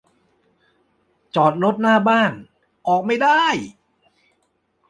[0.03, 0.05] รถ
[1.35, 2.33] จอดหน้าบ้าน
[2.87, 3.43] ออกไม่ได้